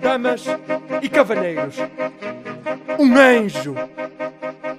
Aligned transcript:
damas 0.00 0.44
e 1.02 1.08
cavalheiros. 1.08 1.76
Um 2.98 3.16
anjo! 3.16 3.74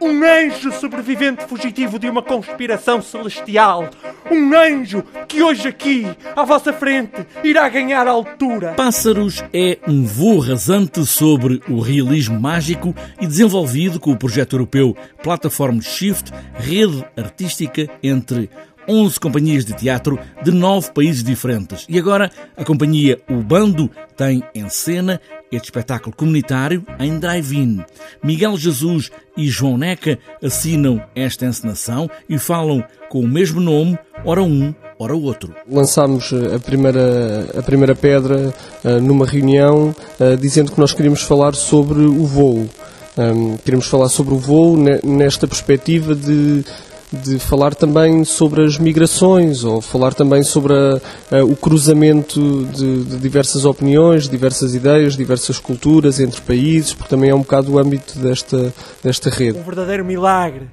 Um 0.00 0.22
anjo 0.22 0.70
sobrevivente 0.72 1.44
fugitivo 1.44 1.98
de 1.98 2.08
uma 2.08 2.22
conspiração 2.22 3.00
celestial. 3.00 3.88
Um 4.30 4.54
anjo 4.54 5.02
que 5.26 5.42
hoje 5.42 5.68
aqui, 5.68 6.06
à 6.36 6.44
vossa 6.44 6.72
frente, 6.72 7.26
irá 7.42 7.68
ganhar 7.68 8.06
altura. 8.06 8.74
Pássaros 8.74 9.42
é 9.52 9.78
um 9.88 10.04
voo 10.04 10.40
rasante 10.40 11.06
sobre 11.06 11.60
o 11.68 11.80
realismo 11.80 12.38
mágico 12.38 12.94
e 13.20 13.26
desenvolvido 13.26 13.98
com 13.98 14.12
o 14.12 14.16
projeto 14.16 14.56
europeu 14.56 14.96
Plataforma 15.22 15.80
Shift, 15.80 16.30
rede 16.54 17.04
artística 17.16 17.88
entre 18.02 18.50
11 18.88 19.18
companhias 19.20 19.64
de 19.64 19.74
teatro 19.74 20.18
de 20.42 20.50
9 20.50 20.92
países 20.92 21.22
diferentes. 21.22 21.84
E 21.88 21.98
agora 21.98 22.30
a 22.56 22.64
companhia 22.64 23.18
O 23.28 23.42
Bando 23.42 23.90
tem 24.16 24.42
em 24.54 24.68
cena 24.68 25.20
este 25.50 25.66
espetáculo 25.66 26.14
comunitário 26.14 26.84
em 26.98 27.18
drive-in. 27.18 27.84
Miguel 28.22 28.56
Jesus 28.56 29.10
e 29.36 29.48
João 29.48 29.76
Neca 29.76 30.18
assinam 30.42 31.02
esta 31.14 31.46
encenação 31.46 32.08
e 32.28 32.38
falam 32.38 32.84
com 33.08 33.20
o 33.20 33.28
mesmo 33.28 33.60
nome, 33.60 33.98
ora 34.24 34.42
um, 34.42 34.74
ora 34.98 35.14
outro. 35.14 35.54
Lançámos 35.70 36.32
a 36.32 36.58
primeira, 36.58 37.48
a 37.58 37.62
primeira 37.62 37.94
pedra 37.94 38.52
uh, 38.84 39.00
numa 39.00 39.26
reunião 39.26 39.94
uh, 40.18 40.36
dizendo 40.36 40.72
que 40.72 40.80
nós 40.80 40.92
queríamos 40.92 41.22
falar 41.22 41.54
sobre 41.54 42.00
o 42.00 42.24
voo. 42.24 42.68
Um, 43.16 43.56
queremos 43.58 43.86
falar 43.86 44.08
sobre 44.08 44.34
o 44.34 44.38
voo 44.38 44.76
nesta 44.76 45.46
perspectiva 45.46 46.14
de 46.14 46.64
de 47.14 47.38
falar 47.38 47.74
também 47.74 48.24
sobre 48.24 48.64
as 48.64 48.78
migrações 48.78 49.64
ou 49.64 49.80
falar 49.80 50.12
também 50.14 50.42
sobre 50.42 50.74
a, 50.74 51.38
a, 51.38 51.44
o 51.44 51.56
cruzamento 51.56 52.64
de, 52.66 53.04
de, 53.04 53.16
diversas 53.16 53.64
opiniões, 53.64 54.28
diversas 54.28 54.74
ideias, 54.74 55.16
diversas 55.16 55.58
culturas 55.58 56.20
entre 56.20 56.40
países, 56.40 56.92
porque 56.92 57.08
também 57.08 57.30
é 57.30 57.34
um 57.34 57.40
bocado 57.40 57.72
o 57.72 57.78
âmbito 57.78 58.18
desta, 58.18 58.72
desta 59.02 59.30
rede. 59.30 59.58
Um 59.58 59.62
verdadeiro 59.62 60.04
milagre! 60.04 60.68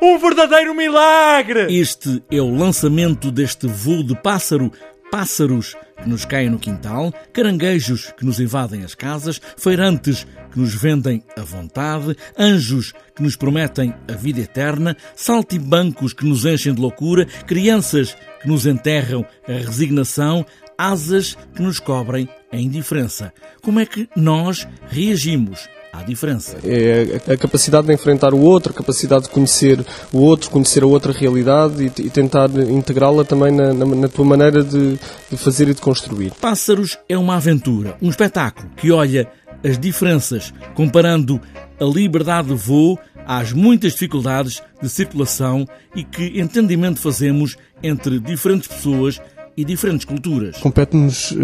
Um 0.00 0.18
verdadeiro 0.18 0.74
milagre! 0.74 1.78
Este 1.78 2.22
é 2.30 2.40
o 2.40 2.52
lançamento 2.52 3.30
deste 3.30 3.68
voo 3.68 4.02
de 4.02 4.16
pássaro 4.16 4.72
pássaros 5.12 5.76
que 6.02 6.08
nos 6.08 6.24
caem 6.24 6.50
no 6.50 6.58
quintal, 6.58 7.12
caranguejos 7.32 8.12
que 8.18 8.24
nos 8.24 8.40
invadem 8.40 8.82
as 8.82 8.94
casas, 8.94 9.40
feirantes 9.56 10.26
que 10.50 10.58
nos 10.58 10.74
vendem 10.74 11.22
a 11.36 11.42
vontade, 11.42 12.16
anjos 12.38 12.92
que 13.14 13.22
nos 13.22 13.36
prometem 13.36 13.94
a 14.08 14.12
vida 14.12 14.40
eterna, 14.40 14.96
saltibancos 15.14 16.12
que 16.12 16.26
nos 16.26 16.44
enchem 16.44 16.74
de 16.74 16.80
loucura, 16.80 17.26
crianças 17.46 18.16
que 18.40 18.48
nos 18.48 18.66
enterram 18.66 19.24
a 19.48 19.52
resignação, 19.52 20.44
asas 20.76 21.36
que 21.54 21.62
nos 21.62 21.78
cobrem 21.78 22.28
a 22.50 22.56
indiferença. 22.56 23.32
Como 23.62 23.80
é 23.80 23.86
que 23.86 24.08
nós 24.16 24.66
reagimos 24.88 25.68
Há 25.92 26.02
diferença. 26.02 26.56
É 26.64 27.32
a 27.34 27.36
capacidade 27.36 27.86
de 27.86 27.92
enfrentar 27.92 28.32
o 28.32 28.40
outro, 28.40 28.72
a 28.72 28.74
capacidade 28.74 29.24
de 29.24 29.30
conhecer 29.30 29.84
o 30.10 30.20
outro, 30.20 30.48
conhecer 30.48 30.82
a 30.82 30.86
outra 30.86 31.12
realidade 31.12 31.84
e, 31.84 32.06
e 32.06 32.08
tentar 32.08 32.48
integrá-la 32.50 33.24
também 33.24 33.52
na, 33.52 33.74
na, 33.74 33.84
na, 33.84 34.08
tua 34.08 34.24
maneira 34.24 34.64
de, 34.64 34.98
de 35.30 35.36
fazer 35.36 35.68
e 35.68 35.74
de 35.74 35.82
construir. 35.82 36.32
Pássaros 36.40 36.98
é 37.10 37.18
uma 37.18 37.36
aventura, 37.36 37.94
um 38.00 38.08
espetáculo 38.08 38.70
que 38.74 38.90
olha 38.90 39.28
as 39.62 39.78
diferenças, 39.78 40.54
comparando 40.74 41.38
a 41.78 41.84
liberdade 41.84 42.48
de 42.48 42.54
voo 42.54 42.98
às 43.26 43.52
muitas 43.52 43.92
dificuldades 43.92 44.62
de 44.80 44.88
circulação 44.88 45.66
e 45.94 46.02
que 46.02 46.40
entendimento 46.40 47.00
fazemos 47.00 47.56
entre 47.82 48.18
diferentes 48.18 48.66
pessoas 48.66 49.20
e 49.56 49.64
diferentes 49.64 50.04
culturas. 50.04 50.56
Compete-nos 50.58 51.30
uh, 51.32 51.36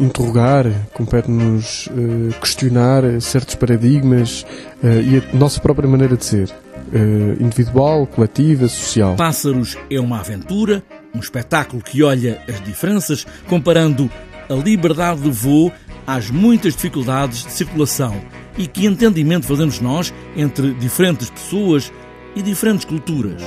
interrogar, 0.00 0.66
compete-nos 0.92 1.86
uh, 1.88 2.40
questionar 2.40 3.02
certos 3.20 3.54
paradigmas 3.54 4.46
uh, 4.82 4.86
e 4.86 5.18
a 5.18 5.36
nossa 5.36 5.60
própria 5.60 5.88
maneira 5.88 6.16
de 6.16 6.24
ser. 6.24 6.50
individual, 7.40 8.06
coletiva, 8.06 8.68
social. 8.68 9.16
Pássaros 9.16 9.76
é 9.90 9.98
uma 9.98 10.20
aventura, 10.20 10.84
um 11.14 11.18
espetáculo 11.18 11.82
que 11.82 12.02
olha 12.02 12.40
as 12.48 12.62
diferenças, 12.64 13.26
comparando 13.48 14.08
a 14.48 14.54
liberdade 14.54 15.20
de 15.20 15.30
voo 15.30 15.72
às 16.06 16.30
muitas 16.30 16.74
dificuldades 16.74 17.44
de 17.44 17.52
circulação 17.52 18.14
e 18.56 18.66
que 18.66 18.86
entendimento 18.86 19.46
fazemos 19.46 19.80
nós 19.80 20.14
entre 20.36 20.72
diferentes 20.74 21.28
pessoas 21.28 21.92
e 22.36 22.42
diferentes 22.42 22.84
culturas. 22.84 23.42